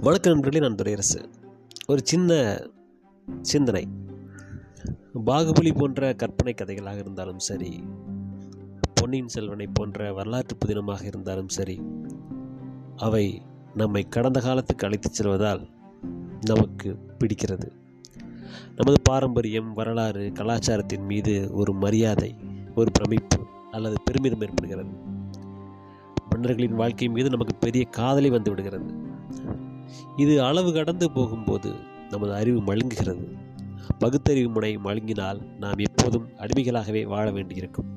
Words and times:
வணக்கம் 0.00 0.32
நண்பர்களே 0.32 0.66
நான் 0.66 0.74
துரையரசு 0.74 1.30
ஒரு 1.86 2.00
சின்ன 2.04 2.60
சிந்தனை. 3.42 3.88
பாகுபலி 5.26 5.78
போன்ற 5.78 6.12
கற்பனை 6.12 6.54
கதைகளாக 6.56 6.98
இருந்தாலும் 6.98 7.38
சரி 7.38 7.84
பொன்னியின் 8.94 9.28
செல்வனை 9.28 9.68
போன்ற 9.72 10.12
வரலாற்று 10.12 10.56
புதினமாக 10.56 11.04
இருந்தாலும் 11.04 11.48
சரி 11.48 11.82
அவை 12.96 13.42
நம்மை 13.74 14.08
கடந்த 14.08 14.40
காலத்துக்கு 14.40 14.86
அழைத்துச் 14.86 15.12
செல்வதால் 15.12 15.68
நமக்கு 16.40 16.98
பிடிக்கிறது. 17.18 17.70
நமது 18.76 19.00
பாரம்பரியம் 19.02 19.72
வரலாறு 19.72 20.32
கலாச்சாரத்தின் 20.34 21.04
மீது 21.04 21.50
ஒரு 21.52 21.72
மரியாதை 21.72 22.34
ஒரு 22.74 22.90
பிரமிப்பு 22.92 23.46
அல்லது 23.70 23.94
பெருமிதம் 24.04 24.40
ஏற்படுகிறது. 24.40 24.90
மன்னர்களின் 26.30 26.74
வாழ்க்கை 26.74 27.08
மீது 27.08 27.30
நமக்கு 27.30 27.54
பெரிய 27.54 27.84
காதலி 27.84 28.30
வந்து 28.30 28.50
விடுகிறது. 28.50 29.10
இது 30.16 30.42
அளவு 30.42 30.72
கடந்து 30.72 31.10
போகும்போது 31.10 31.74
நமது 32.10 32.34
அறிவு 32.34 32.60
மழுங்குகிறது. 32.60 33.36
பகுத்தறிவு 33.98 34.50
முனை 34.50 34.76
மழுங்கினால் 34.76 35.42
நாம் 35.58 35.78
எப்போதும் 35.78 36.28
அடிமைகளாகவே 36.36 37.06
வாழ 37.06 37.30
வேண்டியிருக்கும். 37.30 37.90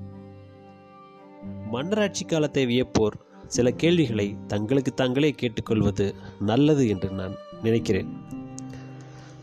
மன்னராட்சி 1.72 2.26
காலத்தை 2.26 2.66
வியப்போர் 2.66 3.18
சில 3.48 3.72
கேள்விகளை 3.72 4.38
தங்களுக்கு 4.48 4.94
தாங்களே 4.94 5.32
கேட்டுக்கொள்வது 5.32 6.16
நல்லது 6.40 6.88
என்று 6.88 7.10
நான் 7.10 7.36
நினைக்கிறேன். 7.64 8.14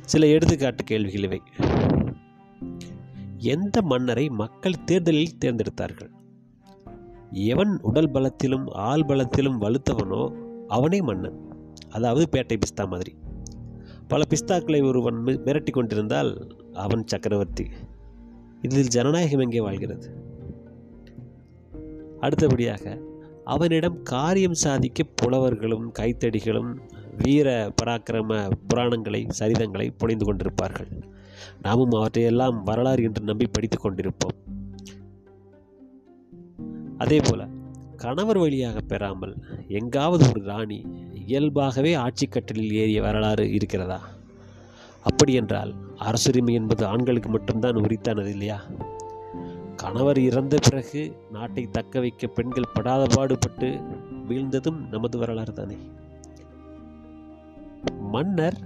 சில 0.05 0.27
எடுத்துக்காட்டு 0.27 0.85
கேள்விகள் 0.85 1.23
இவை. 1.23 1.43
எந்த 3.39 3.83
மன்னரை 3.83 4.29
மக்கள் 4.29 4.85
தேர்தலில் 4.85 5.39
தேர்ந்தெடுத்தார்கள்? 5.45 6.11
எவன் 7.31 7.79
உடல் 7.83 8.11
பலத்திலும் 8.11 8.67
ஆள் 8.69 9.05
பலத்திலும் 9.05 9.61
வலுத்தவனோ 9.61 10.33
அவனே 10.69 11.01
மன்னன். 11.01 11.52
அதாவது 11.93 12.25
பேட்டை 12.33 12.57
பிஸ்தா 12.57 12.87
மாதிரி. 12.89 13.15
பல 14.09 14.23
பிஸ்தாக்களை 14.29 14.85
ஒருவன் 14.85 15.15
மிரட்டி 15.25 15.71
கொண்டிருந்தால் 15.71 16.57
அவன் 16.73 17.07
சக்கரவர்த்தி. 17.07 17.67
இதில் 18.63 18.89
ஜனநாயகம் 18.89 19.41
எங்கே 19.41 19.61
வாழ்கிறது? 19.61 20.09
அடுத்தபடியாக 22.21 22.99
அவனிடம் 23.45 24.03
காரியம் 24.03 24.55
சாதிக்க 24.55 25.05
புலவர்களும் 25.15 25.93
கைத்தடிகளும் 25.99 26.79
வீர 27.19 27.73
பராக்கிரம 27.83 28.51
புராணங்களை 28.69 29.29
சரிதங்களை 29.39 29.91
புனைந்து 29.99 30.35
கொண்டிருப்பார்கள். 30.35 31.03
நாமும் 31.63 31.91
அவற்றையெல்லாம் 31.91 32.63
வரலாறு 32.63 33.03
என்று 33.03 33.25
நம்பி 33.25 33.47
படித்துக் 33.47 33.85
கொண்டிருப்போம். 33.87 34.39
அதே 36.99 37.21
போல 37.25 37.49
கணவர் 37.97 38.39
வழியாக 38.39 38.81
பெறாமல் 38.81 39.35
எங்காவது 39.69 40.29
ஒரு 40.29 40.43
ராணி 40.43 40.87
இயல்பாகவே 41.27 41.95
ஆட்சி 41.95 42.27
கட்டலில் 42.27 42.73
ஏறிய 42.73 43.03
வரலாறு 43.03 43.53
இருக்கிறதா? 43.53 44.01
அப்படி 45.03 45.33
என்றால் 45.33 45.75
அரசுரிமை 45.99 46.55
என்பது 46.55 46.87
ஆண்களுக்கு 46.87 47.29
மட்டும்தான் 47.29 47.75
உரித்தானது 47.75 48.27
இல்லையா? 48.27 48.59
கணவர் 49.77 50.19
இறந்த 50.19 50.57
பிறகு 50.63 51.03
நாட்டை 51.33 51.63
தக்க 51.71 52.01
வைக்க 52.01 52.27
பெண்கள் 52.27 52.73
படாத 52.75 53.07
பாடுபட்டு 53.15 53.69
வீழ்ந்ததும் 54.29 54.81
நமது 54.89 55.19
வரலாறு 55.19 55.53
தானே. 55.53 55.79
மன்னர் 58.15 58.59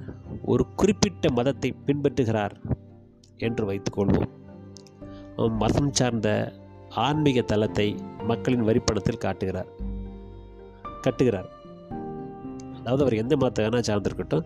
ஒரு 0.44 0.66
குறிப்பிட்ட 0.74 1.30
மதத்தை 1.30 1.74
பின்பற்றுகிறார் 1.86 2.56
என்று 3.36 3.64
வைத்துக்கொள்வோம் 3.70 4.32
மதம் 5.36 5.92
சார்ந்த 5.92 6.28
ஆன்மீக 6.91 7.42
தளத்தை 7.42 7.96
மக்களின் 8.22 8.66
வரிப்பணத்தில் 8.66 9.22
காட்டுகிறார் 9.24 9.70
கட்டுகிறார். 11.02 11.48
அதாவது 12.86 13.04
அவர் 13.04 13.14
எந்த 13.14 13.36
மதத்தை 13.36 13.64
வேணால் 13.64 13.86
சார்ந்திருக்கட்டும். 13.88 14.44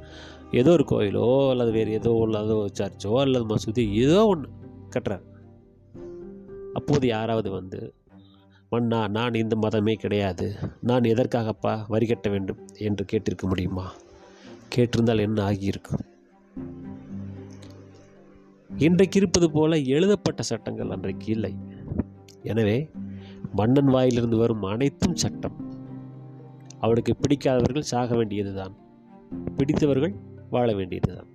ஏதோ 0.50 0.70
ஒரு 0.70 0.84
கோயிலோ 0.90 1.50
அல்லது 1.50 1.70
வேறு 1.70 1.90
ஏதோ 1.90 2.26
உள்ளதோ 2.26 2.66
சர்ச்சோ 2.78 3.20
அல்லது 3.20 3.54
மசூதி 3.54 3.92
ஏதோ 3.92 4.26
ஒன்று 4.26 4.48
கட்டுறார். 4.90 5.24
அப்போது 6.72 7.06
யாராவது 7.06 7.50
வந்து 7.50 7.94
மன்னா 8.68 9.08
நான் 9.08 9.34
இந்த 9.34 9.56
மதமே 9.56 9.94
கிடையாது. 9.94 10.54
நான் 10.80 11.02
எதற்காகப்பா 11.02 11.84
வரி 11.88 12.06
கட்ட 12.06 12.28
வேண்டும்? 12.30 12.68
என்று 12.78 13.04
கேட்டிருக்க 13.12 13.42
முடியுமா? 13.42 13.92
கேட்டிருந்தால் 14.76 15.20
என்ன 15.20 15.42
ஆகியிருக்கும்? 15.42 16.04
இன்றைக்கு 18.70 19.18
இருப்பது 19.18 19.50
போல 19.50 19.76
எழுதப்பட்ட 19.76 20.42
சட்டங்கள் 20.42 20.90
அன்றைக்கு 20.90 21.32
இல்லை. 21.32 21.54
எனவே 22.42 22.88
மன்னன் 23.52 23.86
வாயிலிருந்து 23.86 24.36
வரும் 24.36 24.62
அனைத்தும் 24.62 25.16
சட்டம். 25.16 25.69
அவனுக்கு 26.80 27.12
பிடிக்காதவர்கள் 27.16 27.90
சாக 27.92 28.14
வேண்டியதுதான். 28.14 28.74
பிடித்தவர்கள் 29.56 30.14
வாழ 30.50 30.74
வேண்டியதுதான். 30.74 31.28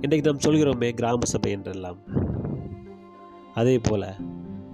இன்றைக்கு 0.00 0.24
நாம் 0.28 0.44
சொல்கிறோமே 0.46 0.90
கிராம 0.92 1.24
சபை 1.24 1.52
என்றெல்லாம். 1.52 2.00
அதே 3.54 3.78
போல 3.78 4.14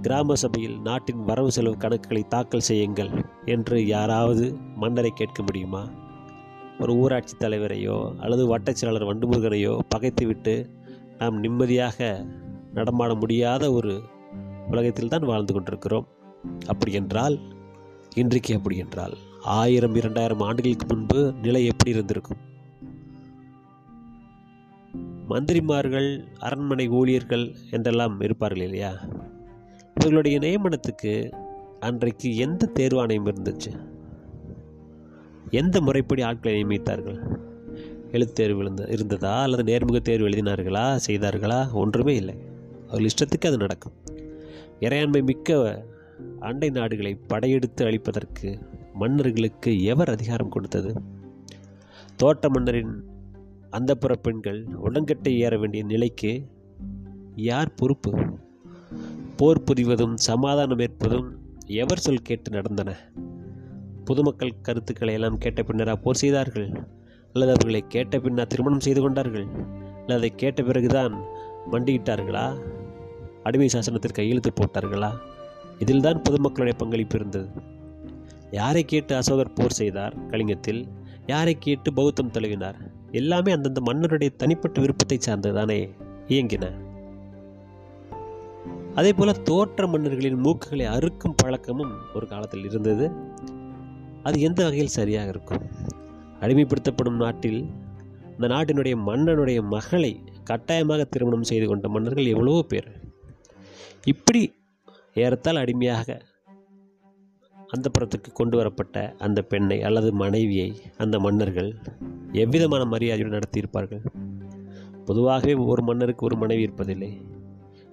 கிராம 0.02 0.34
சபையில் 0.34 0.80
நாட்டின் 0.80 1.22
வரவு 1.24 1.50
செலவு 1.52 1.76
கணக்குகளை 1.76 2.22
தாக்கல் 2.28 2.66
செய்யுங்கள் 2.68 3.12
என்று 3.44 3.86
யாராவது 3.86 4.56
மன்னரை 4.74 5.12
கேட்க 5.14 5.42
முடியுமா? 5.42 5.82
ஒரு 6.78 6.92
ஊராட்சி 6.94 7.34
தலைவரையோ 7.36 7.96
அல்லது 8.18 8.44
வட்டச் 8.46 8.78
செயலாளர் 8.80 9.08
வண்டுமுருகனையோ 9.10 9.78
பகைத்துவிட்டு 9.88 10.54
நாம் 11.18 11.36
நிம்மதியாக 11.38 12.26
நடமாட 12.72 13.14
முடியாத 13.14 13.72
ஒரு 13.72 13.92
உலகத்தில் 14.70 15.08
தான் 15.08 15.28
வாழ்ந்து 15.32 15.52
கொண்டிருக்கிறோம். 15.52 16.08
அப்படி 16.66 16.92
என்றால் 16.92 17.36
இன்றைக்கு 18.14 18.56
அப்படி 18.56 18.76
என்றால் 18.76 19.16
ஆயிரம் 19.42 19.94
இரண்டாயிரம் 19.94 20.40
ஆண்டுகளுக்கு 20.40 20.86
முன்பு 20.86 21.34
நிலை 21.42 21.64
எப்படி 21.64 21.90
இருந்திருக்கும்? 21.90 22.36
மந்திரிமார்கள் 25.28 26.24
அரண்மனை 26.38 26.88
ஊழியர்கள் 26.88 27.54
என்றெல்லாம் 27.70 28.20
இருப்பார்கள் 28.20 28.62
இல்லையா? 28.62 28.92
இவர்களுடைய 29.94 30.38
நியமனத்துக்கு 30.38 31.32
அன்றைக்கு 31.80 32.36
எந்த 32.36 32.70
தேர்வாணையம் 32.74 33.26
இருந்துச்சு? 33.26 33.78
எந்த 35.50 35.80
முறைப்படி 35.80 36.22
ஆட்களை 36.22 36.64
நியமித்தார்கள்? 36.64 37.38
எழுத்தேர்வு 38.12 38.58
இருந்த 38.58 38.86
இருந்ததா? 38.88 39.42
அல்லது 39.42 39.62
நேர்முக 39.62 40.00
தேர்வு 40.00 40.28
எழுதினார்களா? 40.28 40.98
செய்தார்களா? 41.06 41.72
ஒன்றுமே 41.72 42.14
இல்லை. 42.14 42.34
அவர்கள் 42.88 43.10
இஷ்டத்துக்கு 43.10 43.46
அது 43.46 43.56
நடக்கும். 43.56 43.92
இறையாண்மை 44.80 45.22
மிக்க 45.22 45.84
அண்டை 46.40 46.70
நாடுகளை 46.70 47.14
படையெடுத்து 47.14 47.84
அழிப்பதற்கு 47.84 48.62
மன்னர்களுக்கு 48.94 49.84
எவர் 49.84 50.08
அதிகாரம் 50.08 50.48
கொடுத்தது? 50.48 51.02
தோட்ட 52.16 52.48
மன்னரின் 52.48 53.04
அந்தப்புற 53.70 54.12
பெண்கள் 54.12 54.64
உடன்கட்டை 54.64 55.40
ஏற 55.40 55.58
வேண்டிய 55.58 55.84
நிலைக்கு 55.84 56.46
யார் 57.34 57.74
பொறுப்பு? 57.74 58.14
போர் 59.36 59.62
புரிவதும் 59.62 60.14
சமாதானம் 60.14 60.78
ஏற்பதும் 60.78 61.38
எவர் 61.66 61.98
சொல் 61.98 62.22
கேட்டு 62.22 62.50
நடந்தன? 62.50 62.96
பொதுமக்கள் 64.04 64.60
கருத்துக்களை 64.62 65.14
எல்லாம் 65.14 65.38
கேட்ட 65.38 65.62
பின்னரா 65.62 65.94
போர் 65.94 66.16
செய்தார்கள்? 66.16 66.68
அல்லது 67.32 67.52
அவர்களை 67.52 67.84
கேட்ட 67.88 68.18
பின்னா 68.18 68.46
திருமணம் 68.46 68.80
செய்து 68.80 69.00
கொண்டார்கள்? 69.00 69.46
அல்லது 69.94 70.14
அதை 70.14 70.32
கேட்ட 70.34 70.62
பிறகுதான் 70.62 71.14
மண்டியிட்டார்களா? 71.72 72.58
அடிமை 73.42 73.68
சாசனத்திற்கு 73.72 74.12
கையெழுத்து 74.12 74.52
போட்டார்களா? 74.54 75.12
இதில்தான் 75.78 76.22
பொதுமக்களுடைய 76.30 76.72
பங்களிப்பு 76.76 77.18
இருந்தது. 77.18 77.48
யாரை 78.50 78.84
கேட்டு 78.84 79.16
அசோகர் 79.16 79.52
போர் 79.52 79.72
செய்தார்? 79.72 80.26
கலிங்கத்தில் 80.26 80.88
யாரை 81.26 81.54
கேட்டு 81.58 81.92
பௌத்தம் 81.92 82.32
தழுவினார்? 82.32 82.74
எல்லாமே 83.10 83.52
அந்தந்த 83.52 83.80
மன்னருடைய 83.80 84.36
தனிப்பட்ட 84.36 84.80
விருப்பத்தை 84.80 85.18
சார்ந்ததானே 85.26 85.90
இயங்கின. 86.28 86.72
அதே 88.94 89.12
போல 89.12 89.32
தோற்ற 89.32 89.86
மன்னர்களின் 89.86 90.42
மூக்குகளை 90.44 90.84
அறுக்கும் 90.84 91.34
பழக்கமும் 91.36 91.94
ஒரு 92.14 92.26
காலத்தில் 92.26 92.64
இருந்தது. 92.64 93.10
அது 94.22 94.40
எந்த 94.40 94.62
வகையில் 94.62 94.96
சரியாக 94.98 95.28
இருக்கும்? 95.28 95.64
அடிமைப்படுத்தப்படும் 96.40 97.16
நாட்டில் 97.16 97.70
அந்த 98.26 98.46
நாட்டினுடைய 98.54 98.96
மன்னனுடைய 99.06 99.62
மகளை 99.62 100.20
கட்டாயமாக 100.44 101.04
திருமணம் 101.04 101.42
செய்து 101.42 101.66
கொண்ட 101.66 101.88
மன்னர்கள் 101.88 102.26
எவ்வளவோ 102.26 102.62
பேர். 102.62 102.88
இப்படி 104.04 104.54
ஏறத்தால் 105.14 105.56
அடிமையாக 105.56 106.16
அந்த 107.56 107.88
புறத்துக்கு 107.88 108.30
கொண்டு 108.32 108.56
வரப்பட்ட 108.56 109.14
அந்த 109.18 109.42
பெண்ணை 109.42 109.82
அல்லது 109.82 110.12
மனைவியை 110.12 110.70
அந்த 110.96 111.18
மன்னர்கள் 111.18 111.70
எவ்விதமான 112.32 112.82
மரியாதையுடன் 112.84 113.36
நடத்தியிருப்பார்கள்? 113.38 114.02
பொதுவாகவே 115.04 115.54
ஒவ்வொரு 115.54 115.82
மன்னருக்கு 115.82 116.26
ஒரு 116.26 116.36
மனைவி 116.36 116.64
இருப்பதில்லை. 116.66 117.10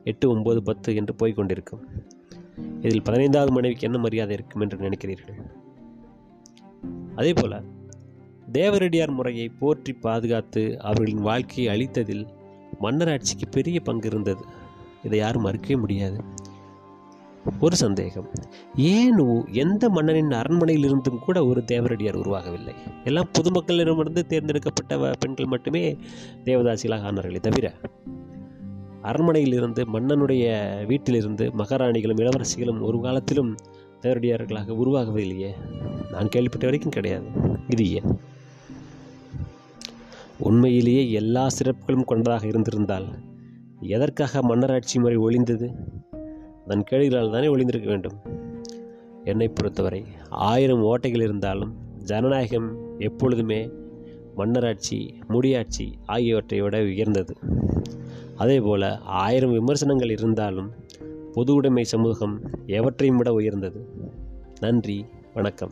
எட்டு 0.03 0.25
ஒம்பது 0.35 0.57
பத்து 0.57 0.95
என்று 0.95 1.15
போய்கொண்டிருக்கும் 1.19 1.83
இதில் 2.81 3.03
பதினைந்தாவது 3.03 3.51
மனைவிக்கு 3.51 3.87
என்ன 3.87 3.97
மரியாதை 3.97 4.33
இருக்கும் 4.33 4.61
என்று 4.61 4.77
நினைக்கிறீர்கள்? 4.77 5.39
அதே 7.15 7.33
போல 7.33 7.61
தேவரடியார் 8.51 9.11
முறையை 9.11 9.49
போற்றி 9.49 9.93
பாதுகாத்து 9.93 10.63
அவர்களின் 10.79 11.21
வாழ்க்கையை 11.21 11.67
அளித்ததில் 11.73 12.25
மன்னர் 12.79 13.09
ஆட்சிக்கு 13.09 13.47
பெரிய 13.49 13.79
பங்கு 13.79 14.07
இருந்தது. 14.07 14.43
இதை 15.03 15.19
யாரும் 15.19 15.45
மறுக்கவே 15.45 15.77
முடியாது. 15.79 16.19
ஒரு 17.59 17.75
சந்தேகம். 17.75 18.29
ஏன் 18.75 19.45
எந்த 19.51 19.89
மன்னனின் 19.89 20.31
அரண்மனையில் 20.31 20.85
இருந்தும் 20.85 21.19
கூட 21.19 21.45
ஒரு 21.45 21.63
தேவரடியார் 21.71 22.17
உருவாகவில்லை? 22.17 22.73
எல்லாம் 23.03 23.29
பொதுமக்களிடமிருந்து 23.39 24.25
தேர்ந்தெடுக்கப்பட்ட 24.25 25.11
பெண்கள் 25.19 25.45
மட்டுமே 25.45 25.97
தேவதாசிகளாக 26.45 27.07
ஆனார்களே 27.07 27.39
தவிர 27.39 27.73
அரண்மனையிலிருந்து 29.03 29.85
மன்னனுடைய 29.93 30.75
வீட்டிலிருந்து 30.85 31.51
மகாராணிகளும் 31.57 32.17
இளவரசிகளும் 32.17 32.81
ஒரு 32.81 33.01
காலத்திலும் 33.01 33.55
தேவரடியார்களாக 34.01 34.73
உருவாகவில்லையே 34.73 35.49
நான் 36.11 36.29
கேள்விப்பட்ட 36.29 36.65
வரைக்கும் 36.65 36.91
கிடையாது. 36.91 37.25
இது 37.67 37.91
ஏன்? 37.91 38.19
உண்மையிலேயே 40.37 41.11
எல்லா 41.11 41.47
சிறப்புகளும் 41.47 42.03
கொண்டதாக 42.03 42.47
இருந்திருந்தால் 42.47 43.05
எதற்காக 43.79 44.41
மன்னராட்சி 44.41 44.99
முறை 44.99 45.17
ஒழிந்தது? 45.17 45.69
அதன் 46.63 46.83
கேள்விகளால் 46.83 47.31
தானே 47.31 47.47
ஒளிந்திருக்க 47.47 47.85
வேண்டும்? 47.85 48.19
என்னை 49.23 49.47
பொறுத்தவரை 49.47 50.05
ஆயிரம் 50.29 50.83
ஓட்டைகள் 50.83 51.21
இருந்தாலும் 51.21 51.75
ஜனநாயகம் 52.03 52.77
எப்பொழுதுமே 52.99 53.69
மன்னராட்சி 54.37 55.13
முடியாட்சி 55.29 55.93
ஆகியவற்றை 56.05 56.61
விட 56.61 56.81
உயர்ந்தது. 56.81 57.35
அதேபோல 58.35 58.97
ஆயிரம் 58.97 59.51
விமர்சனங்கள் 59.51 60.09
இருந்தாலும் 60.09 60.71
பொது 61.33 61.53
உடைமை 61.53 61.83
சமூகம் 61.83 62.41
எவற்றையும் 62.67 63.17
விட 63.17 63.33
உயர்ந்தது. 63.33 63.85
நன்றி 64.59 65.05
வணக்கம். 65.33 65.71